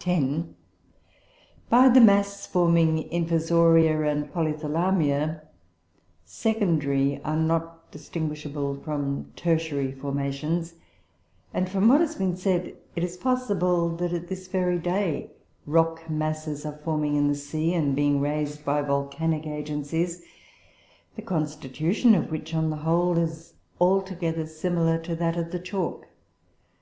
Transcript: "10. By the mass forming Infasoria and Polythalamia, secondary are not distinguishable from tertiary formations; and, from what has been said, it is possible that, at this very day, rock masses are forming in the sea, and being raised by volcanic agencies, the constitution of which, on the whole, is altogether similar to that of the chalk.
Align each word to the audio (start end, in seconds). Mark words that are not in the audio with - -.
"10. 0.00 0.56
By 1.70 1.88
the 1.88 2.02
mass 2.02 2.46
forming 2.46 3.08
Infasoria 3.08 4.02
and 4.02 4.30
Polythalamia, 4.30 5.40
secondary 6.22 7.18
are 7.22 7.38
not 7.38 7.90
distinguishable 7.90 8.74
from 8.82 9.32
tertiary 9.36 9.90
formations; 9.92 10.74
and, 11.54 11.66
from 11.66 11.88
what 11.88 12.02
has 12.02 12.14
been 12.14 12.36
said, 12.36 12.76
it 12.94 13.02
is 13.02 13.16
possible 13.16 13.88
that, 13.96 14.12
at 14.12 14.28
this 14.28 14.48
very 14.48 14.78
day, 14.78 15.30
rock 15.64 16.10
masses 16.10 16.66
are 16.66 16.76
forming 16.84 17.16
in 17.16 17.28
the 17.28 17.34
sea, 17.34 17.72
and 17.72 17.96
being 17.96 18.20
raised 18.20 18.62
by 18.66 18.82
volcanic 18.82 19.46
agencies, 19.46 20.22
the 21.16 21.22
constitution 21.22 22.14
of 22.14 22.30
which, 22.30 22.52
on 22.54 22.68
the 22.68 22.76
whole, 22.84 23.16
is 23.16 23.54
altogether 23.80 24.44
similar 24.46 24.98
to 24.98 25.16
that 25.16 25.38
of 25.38 25.52
the 25.52 25.58
chalk. 25.58 26.04